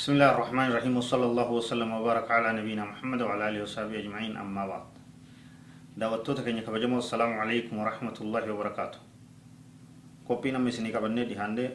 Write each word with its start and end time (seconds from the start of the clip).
بسم 0.00 0.16
الله 0.16 0.32
الرحمن 0.32 0.66
الرحيم 0.72 0.96
وصلى 0.96 1.26
الله 1.28 1.48
وسلم 1.60 1.90
وبارك 2.00 2.24
على 2.32 2.48
نبينا 2.56 2.84
محمد 2.88 3.20
وعلى 3.20 3.42
اله 3.52 3.60
وصحبه 3.68 4.00
اجمعين 4.00 4.32
اما 4.32 4.64
بعد 4.72 4.84
دعوتك 6.00 6.40
تكني 6.40 6.64
كبجمو 6.64 7.04
السلام 7.04 7.28
عليكم 7.44 7.76
ورحمه 7.76 8.16
الله 8.24 8.44
وبركاته 8.52 8.96
كوبينا 10.24 10.56
مسني 10.56 10.88
كبني 10.88 11.28
دي 11.28 11.36
هاندي 11.36 11.66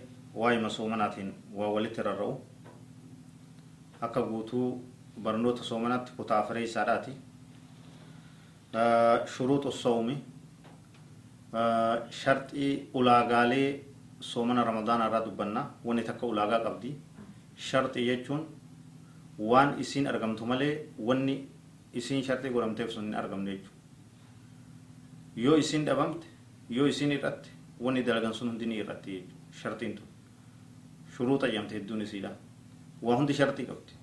واي 0.42 0.58
مسومناتين 0.58 1.54
وولت 1.54 1.98
الرو 2.02 2.32
akka 4.02 4.22
guutuu 4.26 4.82
barnoota 5.22 5.62
soomanatti 5.64 6.18
kutaa 6.18 6.40
afarii 6.42 6.66
isaadhaati 6.70 7.14
shuruuxu 9.38 9.70
soomi 9.72 10.16
sharxii 12.22 12.90
ulaagaalee 12.98 13.68
soomana 14.34 14.66
ramadaanaa 14.70 15.10
irraa 15.14 15.26
dubbannaa 15.30 15.66
wanni 15.86 17.04
sharxii 17.58 18.06
jechuun 18.08 18.46
waan 19.50 19.80
isiin 19.84 20.08
argamtu 20.12 20.46
malee 20.52 20.88
wanni 21.08 21.36
isiin 21.94 22.24
sharxii 22.24 22.52
godhamteef 22.56 22.92
sun 22.92 23.04
hin 23.04 23.16
argamne 23.22 23.52
jechuudha. 23.52 23.72
Yoo 25.44 25.56
isiin 25.64 25.86
dhabamte 25.86 26.28
yoo 26.70 26.88
isiin 26.94 27.12
irratti 27.12 27.50
wanni 27.84 28.04
dalagan 28.08 28.34
sun 28.34 28.50
hundi 28.50 28.66
ni 28.66 28.76
irratti 28.84 29.12
jechuudha 29.18 29.58
sharxiin 29.62 29.96
tun. 29.96 30.06
Shuruuxa 31.16 31.48
jedhamte 31.48 31.76
hedduun 31.80 32.02
isiidha. 32.02 32.32
Waa 33.04 33.16
hundi 33.18 33.34
sharxii 33.34 33.66
qabdi. 33.66 33.94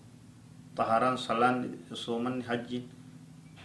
Xahaaraan, 0.77 1.19
salaan, 1.19 1.67
soomanni, 1.95 2.45
hajjiin, 2.45 2.87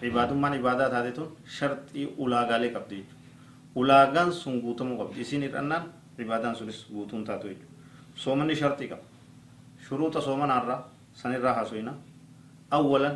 ibaadummaan 0.01 0.55
ibaadaa 0.59 0.89
taate 0.89 1.11
tun 1.11 1.37
sharxii 1.59 2.05
ulaagaalee 2.17 2.73
qabdi 2.75 2.95
jechuudha. 2.95 3.15
Ulaagaan 3.77 4.33
sun 4.33 4.61
guutamuu 4.61 4.97
qabdi. 4.97 5.21
Isiin 5.21 5.41
hir'annaan 5.47 5.91
ibaadaan 6.19 6.55
sunis 6.55 6.85
guutuun 6.91 7.23
taatu 7.23 7.47
jechuudha. 7.47 8.15
Soomanni 8.15 8.55
sharxii 8.63 8.87
qaba. 8.95 9.03
شروط 9.87 10.15
صوم 10.27 10.41
نرى 10.51 10.75
سنرى 11.19 11.49
حسوينا 11.57 11.93
أولا 12.77 13.11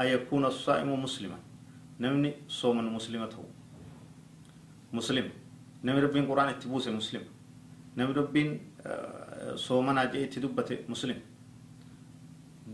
أن 0.00 0.06
يكون 0.14 0.44
الصائم 0.52 0.88
مسلما 1.04 1.38
نمني 2.02 2.30
صوما 2.60 2.82
مسلمة 2.96 3.30
هو 3.38 3.46
مسلم 4.98 5.26
نمي 5.86 6.00
ربين 6.04 6.24
قرآن 6.30 6.48
اتبوس 6.52 6.86
مسلم 6.98 7.24
نمي 7.98 8.12
ربين 8.20 8.48
آه، 8.86 9.54
صوما 9.66 9.92
ناجئ 9.96 10.20
اتدبت 10.24 10.68
مسلم 10.92 11.18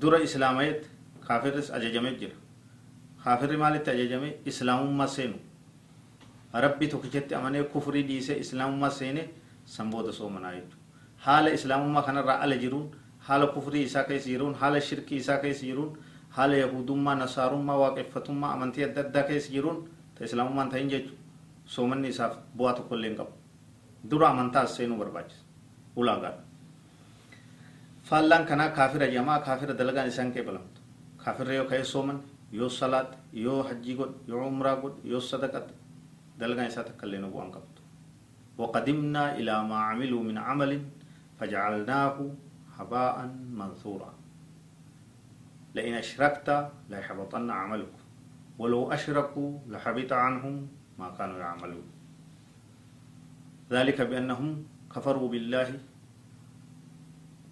دور 0.01 0.15
إسلاميت 0.27 0.81
كافر 1.29 1.55
أججمي 1.77 2.13
جر 2.21 2.33
كافر 3.25 3.51
مالت 3.63 3.89
أججمي 3.95 4.31
إسلام 4.51 4.81
ما 4.99 5.07
سينو 5.15 5.39
ربي 6.65 6.87
توكيت 6.93 7.33
أمانة 7.33 7.63
كفري 7.73 8.03
ديسة 8.09 8.35
إسلام 8.45 8.71
ما 8.83 8.89
سينه 8.99 9.25
سنبود 9.75 10.07
صوما 10.19 10.41
ناجئ 10.45 10.65
حال 11.25 11.45
إسلام 11.57 11.83
ما 11.95 12.01
خنا 12.07 12.21
رأى 12.29 12.47
لجرون 12.51 12.89
haala 13.29 13.47
kufrii 13.55 13.83
isaa 13.87 14.05
keessa 14.05 14.29
jiruun 14.29 14.55
haala 14.61 14.81
shirkii 14.89 15.17
isaa 15.25 15.37
keessa 15.45 15.67
jiruun 15.67 15.91
haala 16.39 16.57
yahudummaa 16.63 17.15
nasaarummaa 17.21 17.77
waaqeffatummaa 17.83 18.53
amantii 18.59 18.85
adda 18.87 19.01
addaa 19.05 19.23
keessa 19.29 19.53
jiruun 19.53 19.79
ta 20.15 20.25
islaamummaan 20.29 20.71
ta'in 20.73 20.91
jechu 20.95 21.13
soomanni 21.77 22.09
isaaf 22.17 22.35
bu'aa 22.59 22.73
tokko 22.81 22.95
illee 22.99 23.11
hin 23.13 23.19
qabu 23.21 23.35
dura 24.15 24.29
amantaas 24.37 24.77
seenuu 24.81 24.99
barbaachisa 24.99 25.43
ulaagaan 25.97 26.35
faallaan 28.11 28.47
kanaa 28.53 28.69
kaafira 28.81 29.07
jamaa 29.17 29.39
kaafira 29.49 29.79
dalagaan 29.83 30.09
isaan 30.15 30.33
qeebalamtu 30.39 30.81
kaafirra 31.25 31.55
yoo 31.61 31.65
ka'ee 31.75 31.85
sooman 31.95 32.19
yoo 32.63 32.69
salaat 32.83 33.15
yoo 33.47 33.61
hajjii 33.73 33.97
godhe 34.03 34.19
yoo 34.35 34.47
umraa 34.55 34.77
godhe 34.87 35.09
yoo 35.17 35.21
sadaqat 35.33 35.71
dalagaan 36.41 36.69
isaa 36.75 36.85
takka 36.93 37.07
illee 37.13 37.23
nu 37.27 37.31
bu'aan 37.37 37.53
qabdu 37.59 37.71
وقدمنا 38.59 39.23
إلى 39.41 39.55
ما 39.71 39.79
عملوا 39.91 40.23
من 40.29 40.37
عمل 40.39 40.73
فجعلناه 41.41 42.17
هباء 42.79 43.17
منثورا 43.61 44.13
لئن 45.77 45.95
أشركت 46.03 46.49
ليحبطن 46.91 47.47
عملك 47.61 47.95
ولو 48.61 48.81
أشركوا 48.97 49.51
لحبط 49.73 50.13
عنهم 50.25 50.57
ما 51.01 51.09
كانوا 51.17 51.39
يعملون 51.45 51.87
ذلك 53.75 53.99
بأنهم 54.11 54.49
كفروا 54.95 55.29
بالله 55.33 55.69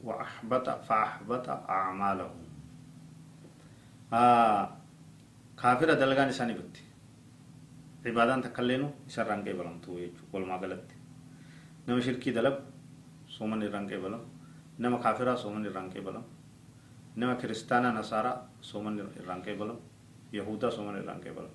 وأحبط 0.05 0.67
فأحبط 0.89 1.47
أعمالهم 1.77 2.41
kaafira 5.61 5.95
dalagaan 5.95 6.33
isaan 6.35 6.51
ibatti 6.51 6.83
cibaadaan 8.03 8.41
takka 8.45 8.63
illeenuu 8.65 8.91
isan 9.11 9.29
ranqee 9.31 9.53
balamtuu 9.61 9.99
jechuudha 10.03 10.33
walumaa 10.35 10.59
galatti 10.65 10.95
nama 11.87 12.01
shirkii 12.07 12.33
dalagu 12.37 12.61
sooman 13.35 13.61
hin 13.63 13.71
ranqee 13.77 14.01
balamu 14.05 14.27
nama 14.81 14.97
kaafiraa 14.99 15.37
sooman 15.37 15.65
irraan 15.67 15.91
kee 15.93 16.01
balam 16.01 16.25
nama 17.17 17.35
kiristaanaa 17.41 17.93
nasaaraa 17.93 18.37
sooman 18.69 18.97
irraan 19.21 19.43
kee 19.45 19.57
balam 19.61 19.77
yahudaa 20.33 20.71
sooman 20.77 20.95
irraan 21.01 21.21
kee 21.25 21.33
balam 21.39 21.51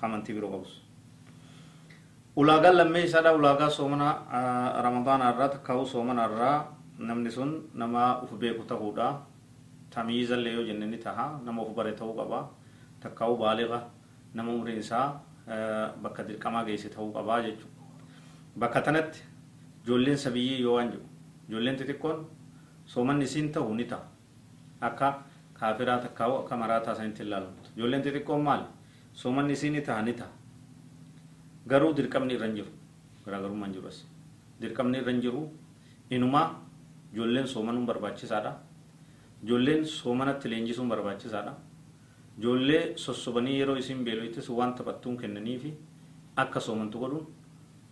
kamantii 0.00 0.34
biroo 0.36 0.50
qabus 0.54 0.72
ulaagaan 2.42 2.76
lammee 2.78 3.02
isaadha 3.08 3.32
ulaagaa 3.38 3.70
soomana 3.78 4.06
ramadaana 4.86 5.30
irraa 5.34 5.48
takkaa'uu 5.54 5.86
soomana 5.94 6.28
irraa 6.30 6.56
namni 7.08 7.30
sun 7.38 7.50
nama 7.82 8.02
uf 8.26 8.32
beeku 8.44 8.64
ta'uudha 8.70 9.08
tamiizallee 9.96 10.54
yoo 10.58 10.64
jenne 10.70 10.86
ni 10.94 10.98
taha 11.06 11.26
nama 11.48 11.58
uf 11.66 11.72
bare 11.80 11.92
ta'uu 12.02 12.14
qaba 12.20 12.40
takkaa'uu 13.06 13.36
baaliqa 13.42 13.78
nama 14.34 14.50
umriin 14.56 14.80
isaa 14.84 15.06
bakka 16.06 16.20
dirqamaa 16.30 16.64
geesse 16.70 16.88
ta'uu 16.94 17.10
qabaa 17.18 17.40
jechuudha 17.48 18.62
bakka 18.64 18.80
tanatti 18.90 19.20
ijoolleen 19.82 20.20
sabiyyii 20.28 20.60
yoo 20.66 20.74
waan 20.78 20.92
jedhu 20.96 21.14
ijoolleen 21.48 21.76
xixiqqoon 21.78 22.18
soomanni 22.84 23.24
isiin 23.24 23.50
ta'u 23.52 23.74
ni 23.74 23.84
ta'a 23.86 24.04
akka 24.88 25.08
kaafiraa 25.54 25.98
takkaawu 26.04 26.40
akka 26.42 26.56
maraa 26.62 26.80
taasanitti 26.86 27.22
ilaalamtu 27.26 27.68
ijoolleen 27.76 28.02
xixiqqoon 28.04 28.42
maali 28.48 28.64
soomanni 29.20 29.52
isiin 29.58 29.72
ni 29.76 29.82
ta'a 29.82 30.02
ni 30.02 30.12
ta'a 30.14 30.30
garuu 31.70 31.92
dirqamni 31.96 32.34
irra 32.34 32.46
hin 32.50 32.56
jiru 32.58 32.70
garaagarummaan 33.24 33.72
jiru 33.78 33.86
as 33.92 33.98
dirqamni 34.62 34.98
irra 34.98 35.12
hin 35.14 35.20
jiru 35.28 35.42
inumaa 36.18 36.46
ijoolleen 37.14 37.46
soomanuun 37.54 37.86
barbaachisaadha 37.86 38.52
ijoolleen 39.46 39.86
soomanatti 39.96 40.48
leenjisuun 40.50 40.88
barbaachisaadha 40.94 41.52
ijoollee 42.42 42.84
sossobanii 43.06 43.58
yeroo 43.60 43.76
isin 43.82 44.02
beelottis 44.06 44.48
waan 44.58 44.74
taphattuun 44.78 45.16
kennanii 45.22 45.58
fi 45.58 45.72
akka 46.44 46.60
soomantu 46.70 46.98
godhuun 46.98 47.26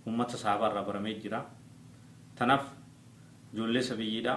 uummata 0.06 0.36
saafaarraa 0.44 0.84
baramee 0.88 1.20
jira 1.26 1.40
tanaaf 2.38 2.66
ijoollee 3.54 3.82
sabiyyiidha 3.82 4.34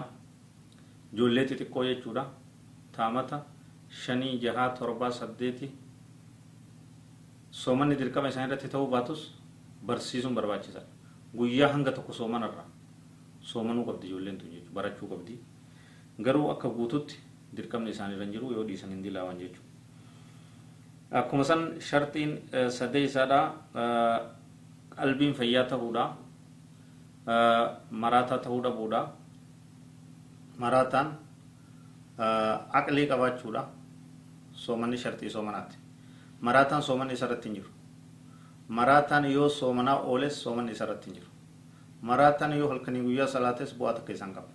ijoollee 1.14 1.46
xixiqqoo 1.50 1.84
jechuudha 1.90 2.24
taamata 2.98 3.38
shanii 4.04 4.34
jahaa 4.44 4.70
torbaa 4.80 5.12
saddeeti 5.20 5.70
soomanni 7.60 7.98
dirqama 8.02 8.30
isaan 8.34 8.50
irratti 8.50 8.70
ta'uu 8.74 8.90
baatus 8.96 9.22
barsiisuun 9.92 10.36
barbaachisaadha 10.40 11.38
guyyaa 11.38 11.72
hanga 11.74 11.92
tokko 11.98 12.14
soomanarra 12.20 12.66
soomanuu 13.52 13.86
qabdi 13.90 14.08
ijoolleen 14.12 14.38
tun 14.44 14.54
jechuudha 14.56 14.76
barachuu 14.82 15.10
qabdi 15.14 15.40
garuu 16.30 16.52
akka 16.54 16.70
guututti 16.78 17.18
dirqamni 17.58 17.96
isaan 17.98 18.14
irra 18.18 18.26
jiru 18.36 18.52
yoo 18.60 18.64
dhiisan 18.68 18.90
hin 18.96 19.04
dilaawan 19.08 19.40
jechuudha. 19.40 19.66
Akkuma 21.18 21.44
san 21.50 21.62
shartiin 21.90 22.32
sadee 22.80 23.04
isaadha 23.08 23.42
qalbiin 24.96 25.34
fayyaa 25.42 25.66
ta'uudha 25.74 26.06
maraataa 27.28 28.38
ta'uu 28.38 28.62
dhabuudha. 28.64 29.08
Maraataan 30.58 31.18
aqlee 32.80 33.06
qabaachuudha. 33.08 33.64
Soomanni 34.54 34.98
shartii 34.98 35.30
soomanaati. 35.30 35.76
Maraataan 36.42 36.82
soomanni 36.84 37.14
isarratti 37.14 37.50
hin 37.50 37.56
jiru. 37.56 37.70
Maraataan 38.68 39.32
yoo 39.32 39.50
soomanaa 39.50 40.00
ooles 40.00 40.42
soomanni 40.44 40.72
isarratti 40.72 41.06
hin 41.10 41.16
jiru. 41.16 41.30
Maraataan 42.02 42.58
yoo 42.58 42.70
halkanii 42.70 43.02
guyyaa 43.02 43.28
salaates 43.28 43.74
bu'aa 43.78 43.94
takka 43.94 44.14
isaan 44.14 44.34
qaba. 44.34 44.50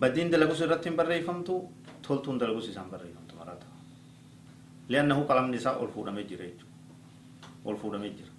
Badiin 0.00 0.30
dalagus 0.32 0.60
irratti 0.60 0.88
hin 0.88 0.96
barreeffamtu 0.96 1.54
toltuun 2.06 2.38
dalagus 2.40 2.68
isaan 2.68 2.90
barreeffamtu 2.90 3.36
maraataa. 3.36 3.72
Leannahu 4.88 5.24
qalamni 5.24 5.56
isaa 5.56 5.76
ol 5.76 5.88
fuudhamee 5.88 6.24
jira 6.24 6.44
jechuudha. 6.44 7.52
Ol 7.64 7.76
fuudhamee 7.76 8.10
jira. 8.10 8.33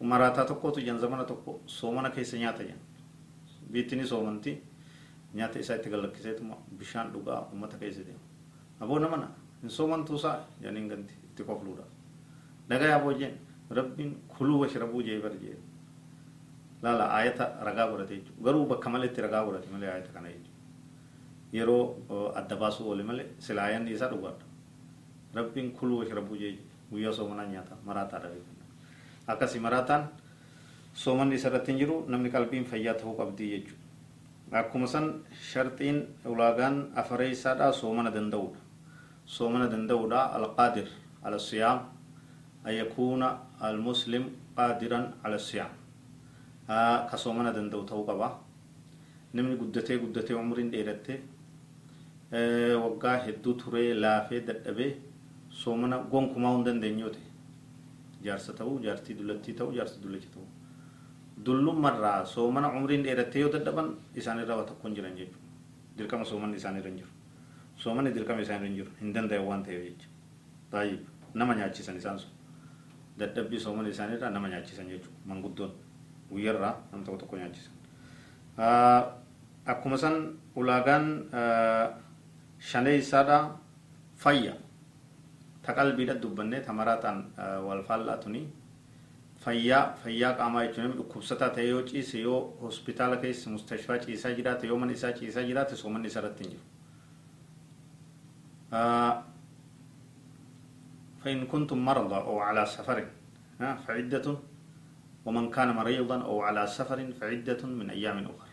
Humna 0.00 0.18
raataa 0.18 0.44
tokkotu 0.48 0.80
jan 0.80 0.98
zamana 1.00 1.24
tokko 1.28 1.54
soomana 1.66 2.10
keessa 2.10 2.38
nyaata 2.40 2.64
jan. 2.66 2.78
Biittiin 3.72 4.06
soomantii 4.12 4.54
nyaata 5.34 5.58
isaa 5.64 5.74
itti 5.80 5.90
gallakkiseetuma 5.94 6.54
bishaan 6.82 7.10
dhugaa 7.16 7.40
uummata 7.52 7.80
keessa 7.82 8.04
deema. 8.04 8.20
Aboo 8.86 8.98
namana 9.04 9.26
hin 9.64 9.74
soomantuu 9.74 10.16
isaa 10.22 10.32
janiin 10.64 10.86
ganti 10.94 11.18
itti 11.30 11.44
kofluudha. 11.50 11.84
Dhagaa 12.72 12.94
aboo 13.00 13.12
jeen 13.20 13.34
rabbiin 13.80 14.14
kuluu 14.38 14.62
washrabuu 14.64 15.02
jee 15.10 15.18
bar 15.26 15.36
jee. 15.42 15.58
Laala 16.86 17.08
ayata 17.18 17.48
ragaa 17.68 17.86
godhate 17.92 18.16
jechuudha. 18.16 18.44
Garuu 18.48 18.64
bakka 18.72 18.92
malee 18.96 19.10
itti 19.12 19.24
ragaa 19.26 19.44
godhate 19.50 19.74
malee 19.76 19.90
ayata 19.96 20.14
kana 20.16 20.30
jechuudha. 20.30 20.70
Yeroo 21.58 22.32
adda 22.42 22.58
baasuu 22.64 22.88
oole 22.94 23.04
malee 23.12 23.28
silaayan 23.48 23.92
isaa 23.98 24.08
dhugaadha. 24.14 24.48
Rabbiin 25.40 25.70
kuluu 25.82 26.00
washrabuu 26.04 26.40
jee 26.46 26.54
guyyaa 26.94 27.12
soomanaa 27.20 27.46
nyaata 27.52 27.80
maraataa 27.90 28.22
dhabeeffama. 28.26 28.59
akkas 29.28 29.56
maraataan 29.60 30.08
soomanni 30.94 31.34
isarratti 31.36 31.72
hin 31.72 31.78
jiru 31.80 31.96
namni 32.08 32.30
qalbiin 32.30 32.64
fayyaa 32.64 32.94
ta'uu 32.98 33.14
qabdii 33.16 33.48
jechuudha 33.52 34.58
akkuma 34.60 34.86
san 34.86 35.06
sharxiin 35.52 35.98
ulaagaan 36.24 36.78
afaree 37.02 37.30
isaadhaa 37.30 37.72
soomana 37.72 38.10
danda'udha 38.14 38.58
soomana 39.26 39.70
danda'udha 39.70 40.20
alqaadir 40.40 40.88
al 41.22 41.38
siyaam 41.38 41.78
an 42.64 42.74
yakuuna 42.74 43.28
almuslim 43.70 44.24
qaadiran 44.56 45.06
ala 45.24 45.38
siyaam 45.38 45.72
ka 47.10 47.16
soomana 47.16 47.52
danda'u 47.52 47.84
ta'uu 47.86 48.04
qaba 48.10 48.34
namni 49.32 49.56
guddatee 49.56 49.98
guddatee 49.98 50.34
umriin 50.36 50.70
dheeratte 50.72 51.20
waggaa 52.84 53.18
hedduu 53.26 53.54
turee 53.64 53.88
laafee 53.94 54.40
dadhabee 54.46 54.92
soomana 55.64 55.96
gonkumaa 56.14 56.54
hin 56.56 56.64
dandeenyoote 56.70 57.28
jaarsa 58.22 58.52
ta'uu 58.52 58.78
jaartii 58.82 59.18
dullatti 59.18 59.52
ta'uu 59.54 59.72
jaarsi 59.74 60.02
dullachi 60.02 60.28
ta'uu 60.34 60.46
dullummarraa 61.46 62.24
soomana 62.26 62.68
umriin 62.78 63.02
dheerattee 63.04 63.40
yoo 63.42 63.52
dadhaban 63.52 63.88
isaanirra 64.22 64.56
waa 64.56 64.64
tokkoon 64.70 64.94
jiran 64.94 65.16
jechuudha 65.20 65.98
dirqama 65.98 66.24
soomanni 66.24 66.56
isaanirra 66.56 66.88
e 66.88 66.90
hin 66.92 66.98
jiru 67.00 67.10
soomanni 67.84 68.12
dirqama 68.16 68.40
isaanirra 68.46 68.68
hin 68.70 68.76
jiru 68.80 68.90
hin 69.00 69.14
danda'e 69.16 69.40
waan 69.50 69.64
ta'eef 69.68 69.84
jechuudha 69.86 70.74
baay'ee 70.74 70.98
nama 71.42 71.54
nyaachisan 71.60 71.96
isaan 72.02 72.18
sun 72.18 72.30
dadhabbii 73.22 73.60
soomanni 73.66 73.90
isaanirra 73.96 74.30
nama 74.36 74.48
nyaachisan 74.54 74.88
jechuudha 74.94 75.16
manguddoon 75.24 75.72
guyyarraa 76.32 76.74
nam 76.92 77.04
tokko 77.08 77.18
tokko 77.24 77.36
nyaachisan 77.36 77.72
akkuma 79.74 79.96
san 80.06 80.22
ulaagaan 80.64 81.12
shalee 82.72 82.98
isaadhaa 83.04 83.44
fayya 84.24 84.54
taqalbiidha 85.62 86.16
dubbannee 86.22 86.60
tamaraataan 86.60 87.18
wal 87.66 87.82
faallaatuni 87.84 88.42
fayyaa 89.44 89.92
fayyaa 90.02 90.32
qaamaa 90.36 90.62
jechuun 90.66 90.96
dhukkubsataa 90.98 91.48
ta'e 91.56 91.68
yoo 91.68 91.82
ciise 91.90 92.20
yoo 92.20 92.56
hospitaala 92.62 93.16
keessa 93.24 93.50
mustashfaa 93.50 93.98
ciisaa 94.06 94.32
jiraate 94.40 94.66
yoo 94.72 94.78
mana 94.78 94.92
isaa 94.92 95.12
ciisaa 95.18 95.42
jiraate 95.50 95.76
soo 95.76 95.90
manni 95.90 96.08
isarratti 96.14 96.44
hin 96.44 96.52
jiru. 96.52 96.68
فإن 101.20 101.46
كنتم 101.52 101.76
مرضى 101.84 102.16
أو 102.16 102.38
على 102.40 102.64
سفر 102.66 102.96
فعدة 103.60 104.26
ومن 105.24 105.50
كان 105.52 105.72
مريضا 105.76 106.22
أو 106.24 106.40
على 106.42 106.64
سفر 106.66 106.96
فعدة 107.20 107.60
من 107.68 107.90
أيام 107.92 108.18
أخرى 108.24 108.48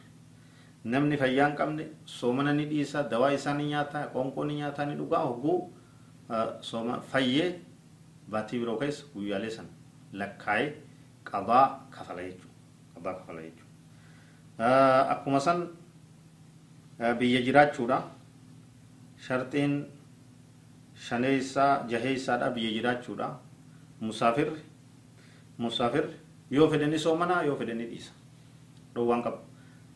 نمني 0.86 1.16
فيان 1.18 1.52
قمني 1.56 1.88
سومنا 2.06 2.52
نديسا 2.54 3.02
دواء 3.08 3.34
إساني 3.40 3.64
نياتا 3.72 4.06
قنقوني 4.12 4.56
نياتا 4.60 4.84
ندوغا 4.86 5.16
هو 5.18 5.70
soma 6.62 7.00
fayyee 7.00 7.56
baatii 8.30 8.60
biroo 8.60 8.78
keessa 8.80 9.06
guyyaalee 9.14 9.52
sana 9.52 9.68
lakkaa'ee 10.20 10.68
qabaa 11.24 11.88
kafala 11.92 12.22
jechuudha. 12.22 12.52
Qabaa 12.96 13.14
kafala 13.14 13.42
jechuudha. 13.42 13.66
Akkuma 15.16 15.40
san 15.40 15.68
biyya 17.20 17.42
jiraachuudha. 17.42 18.02
Sharxiin 19.26 19.74
shaneessaa 20.96 21.86
jaheessaadha 21.88 22.50
biyya 22.56 22.72
jiraachuudha. 22.82 23.28
Musaafirri 24.02 24.62
musaafirri 25.58 26.14
yoo 26.52 26.70
fedhe 26.70 26.88
ni 26.88 27.00
soomanaa 27.00 27.44
yoo 27.44 27.56
fedhe 27.56 27.74
ni 27.74 27.86
dhiisa. 27.86 28.12
Dhoowwaan 28.96 29.24
qaba. 29.24 29.38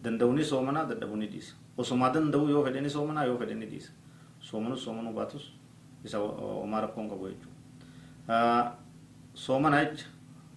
Danda'u 0.04 0.34
ni 0.34 0.46
soomanaa 0.46 0.86
dadhabuu 0.86 1.16
ni 1.18 1.28
dhiisa. 1.28 1.54
Osumaa 1.78 2.10
danda'u 2.14 2.50
yoo 2.50 2.64
fedhe 2.66 2.82
ni 2.82 2.90
soomanaa 2.90 3.26
yoo 3.26 3.38
fedhe 3.38 3.54
ni 3.54 3.66
dhiisa. 3.68 3.92
Soomanuu 4.40 4.78
soomanuu 4.78 5.14
baatus. 5.14 5.52
isa 6.06 6.18
homaa 6.20 6.82
rakkoon 6.82 7.10
qabu 7.12 7.26
jechuudha. 7.30 8.76
Soomana 9.34 9.78
jecha 9.86 10.08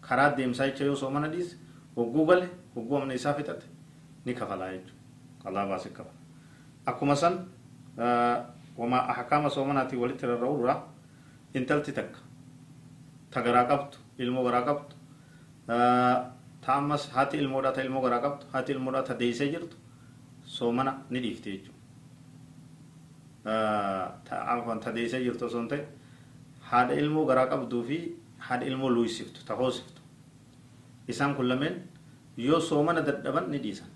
karaa 0.01 0.31
deemsaa 0.37 0.67
jecha 0.69 0.85
yoo 0.85 0.97
soomana 0.97 1.29
dhiise 1.33 1.57
hogguu 1.97 2.25
gale 2.29 2.47
hogguu 2.77 2.97
amna 2.99 3.15
isaa 3.15 3.35
fixate 3.39 3.67
ni 4.25 4.35
kafalaa 4.35 4.71
jechuudha. 4.73 4.95
Allaa 5.45 5.67
baasee 5.69 5.91
kafala. 5.97 6.19
Akkuma 6.87 7.17
san 7.17 7.45
homaa 8.79 9.07
hakaama 9.17 9.51
soomanaatiin 9.51 10.01
walitti 10.01 10.27
rarra'uu 10.27 10.69
intalti 11.55 11.93
takka 11.93 12.19
tagaraa 13.31 13.67
qabdu 13.71 13.97
ilmoo 14.19 14.45
garaa 14.45 14.63
qabdu 14.65 14.95
ta 16.63 16.73
haati 17.15 17.37
ilmoodhaa 17.39 17.73
ta 17.73 17.83
ilmoo 17.83 18.03
garaa 18.03 18.21
qabdu 18.27 18.47
haati 18.53 18.73
ilmoodhaa 18.73 19.03
ta 19.07 19.15
deeysee 19.19 19.53
jirtu 19.53 19.77
soomana 20.57 20.99
ni 21.11 21.21
dhiifti 21.23 21.51
jechuudha. 21.53 21.74
عفوا 23.47 24.75
تديسة 24.81 25.21
جرتو 25.21 25.49
سنتي 25.53 25.81
حد 26.65 26.89
علمو 26.97 27.29
غرا 27.29 27.45
قبدو 27.53 27.83
في 27.85 27.99
حد 28.41 28.65
علمو 28.65 28.89
لويسفتو 28.89 29.45
تخوسفتو 29.45 30.03
إسان 31.13 31.37
كل 31.37 31.53
من 31.61 31.75
يو 32.41 32.57
سومن 32.59 32.97
ددبن 33.05 33.45
نديسان 33.53 33.91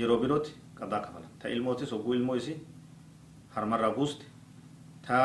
يرو 0.00 0.18
بيروت 0.18 0.46
قضاء 0.78 1.00
كفلا 1.06 1.28
تا 1.40 1.46
علموتي 1.54 1.86
سوغو 1.86 2.12
علمو 2.18 2.34
يسي 2.38 2.54
هرمر 3.54 3.80
راغوست 3.86 4.20
تا 5.06 5.18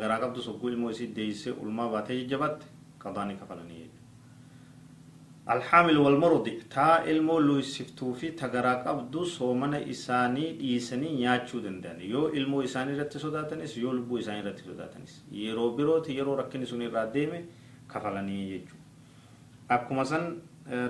غرا 0.00 0.16
قبدو 0.22 0.40
سوغو 0.48 0.66
علمو 0.70 0.90
يسي 0.90 1.06
ديسة 1.14 1.54
علما 1.62 1.84
باتي 1.94 2.26
جبت 2.30 2.60
قضاني 3.02 3.34
كفلا 3.40 3.62
نيه 3.70 3.83
alxaamil 5.46 5.98
walmarudi 5.98 6.52
taa 6.74 7.04
ilmoo 7.04 7.40
luysiftuufi 7.40 8.30
tagaraa 8.40 8.76
qabdu 8.84 9.24
soomana 9.26 9.78
isaanii 9.94 10.52
dhiisanii 10.60 11.10
nyaachuu 11.20 11.60
danda'an 11.64 11.98
yoo 12.12 12.28
ilmoo 12.38 12.62
isaanii 12.68 12.94
irratti 12.96 13.20
sodaatanis 13.24 13.76
yoo 13.82 13.92
lubbuu 13.96 14.18
isaanii 14.18 14.40
irratti 14.42 14.64
sodaatanis 14.68 15.18
yeroo 15.42 15.66
birooti 15.80 16.16
yeroo 16.16 16.36
rakkinni 16.40 16.66
sun 16.70 16.82
irraa 16.86 17.04
deeme 17.16 17.42
kafalanii 17.92 18.38
jechuudha 18.54 19.74
akkuma 19.76 20.04
san 20.12 20.24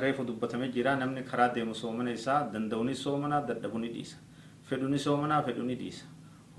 reefu 0.04 0.24
dubbatame 0.30 0.68
jira 0.78 0.94
namni 1.02 1.24
karaa 1.32 1.48
deemu 1.58 1.74
soomana 1.74 2.14
isaa 2.20 2.38
danda'uunis 2.54 3.02
soomanaa 3.08 3.42
dadhabuu 3.50 3.82
ni 3.86 3.90
dhiisa 3.96 4.22
fedhuuni 4.70 4.98
soomanaa 5.08 5.42
fedhuu 5.50 5.66
ni 5.72 5.78
dhiisa 5.82 6.06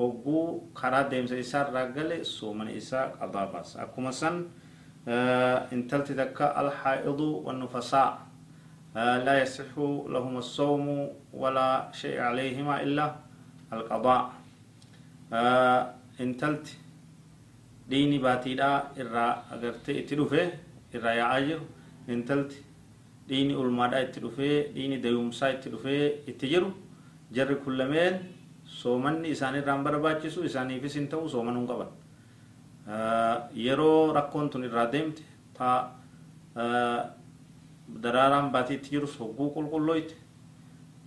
hogguu 0.03 0.45
karaa 0.81 1.03
deemsa 1.15 1.37
isaa 1.47 1.63
irraa 1.69 1.85
gale 1.99 2.23
soomana 2.35 2.71
isaa 2.81 3.07
qabaa 3.19 3.47
baasa 3.55 3.81
akkuma 3.87 4.11
san. 4.11 4.43
آه، 5.13 5.57
انتلت 5.75 6.07
دكا 6.19 6.47
الحائض 6.63 7.19
والنفساء 7.45 8.11
آه، 8.97 9.17
لا 9.25 9.33
يصح 9.43 9.71
لهم 10.13 10.33
الصوم 10.43 10.85
ولا 11.41 11.69
شيء 12.01 12.17
عليهما 12.29 12.73
إلا 12.85 13.05
القضاء 13.75 14.23
آه، 15.37 15.81
انتلت 16.25 16.65
ديني 17.91 18.17
باتيدا 18.25 18.71
إرى 19.01 19.25
أغرت 19.53 19.85
اتدفه 20.01 20.45
إرى 20.95 21.11
يعجر 21.21 21.61
انتلت 22.13 22.51
ديني 23.31 23.53
ألمادا 23.63 23.97
اتدفه 24.03 24.51
ديني 24.77 24.97
ديومسا 25.05 25.45
اتدفه 25.55 25.95
اتجر 26.29 26.63
جر 27.35 27.49
كل 27.63 27.79
مين 27.91 28.13
صومني 28.81 29.27
إساني 29.33 29.59
رامبر 29.69 29.93
باتشسو 30.05 30.39
إساني 30.47 30.75
في 30.81 30.87
سنتو 30.95 31.19
صومنون 31.33 31.65
قبل 31.71 31.87
yeroo 33.53 34.13
rakkoon 34.13 34.49
tun 34.49 34.63
irraa 34.63 34.91
deemte 34.91 35.21
ta 35.57 35.67
daraaraan 38.03 38.51
baatiitti 38.51 38.89
jirus 38.93 39.19
hogguu 39.19 39.49
qulqullooyte 39.55 40.13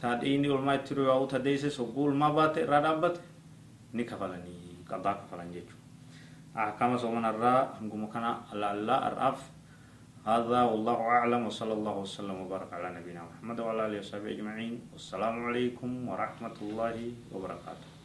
ta 0.00 0.08
dhiini 0.20 0.50
ulmaa 0.50 0.75
itti 0.75 0.94
riwaa'u 0.94 1.26
ta 1.26 1.38
deesses 1.44 1.78
hogguu 1.78 2.04
ulmaa 2.04 2.32
baate 2.38 2.61
irraa 2.62 2.80
dhaabbate 2.82 3.20
ni 3.92 4.04
kafalanii 4.04 4.78
qabaa 4.88 5.14
kafalan 5.14 5.52
jechuudha 5.52 6.64
ahkaama 6.66 6.99
soomanarraa 6.99 7.61
hanguma 7.78 8.08
kana 8.08 8.30
allaallaa 8.52 9.00
har'aaf 9.06 9.40
هذا 10.28 10.61
والله 10.70 10.99
أعلم 11.16 11.42
وصلى 11.49 11.73
الله 11.78 11.94
وسلم 12.04 12.37
وبارك 12.44 12.70
على 12.76 12.88
نبينا 13.00 13.20
محمد 13.30 13.58
وعلى 13.64 13.82
آله 13.87 13.99
وصحبه 14.02 14.28
أجمعين 14.37 14.75
والسلام 14.92 15.35
عليكم 15.49 15.90
ورحمة 16.11 16.56
الله 16.66 16.97
وبركاته 17.32 17.98